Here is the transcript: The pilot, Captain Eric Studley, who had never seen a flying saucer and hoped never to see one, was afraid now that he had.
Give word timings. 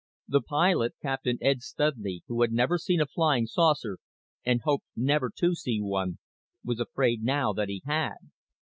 The 0.27 0.41
pilot, 0.41 0.95
Captain 0.99 1.37
Eric 1.41 1.61
Studley, 1.61 2.23
who 2.27 2.41
had 2.41 2.51
never 2.51 2.79
seen 2.79 2.99
a 2.99 3.05
flying 3.05 3.45
saucer 3.45 3.99
and 4.43 4.61
hoped 4.63 4.85
never 4.95 5.29
to 5.37 5.53
see 5.53 5.79
one, 5.79 6.17
was 6.63 6.79
afraid 6.79 7.21
now 7.21 7.53
that 7.53 7.69
he 7.69 7.83
had. 7.85 8.15